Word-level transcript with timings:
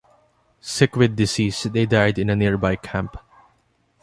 Sick 0.59 0.95
with 0.95 1.15
disease, 1.15 1.61
they 1.61 1.85
died 1.85 2.17
in 2.17 2.31
a 2.31 2.35
nearby 2.35 2.75
camp. 2.75 3.15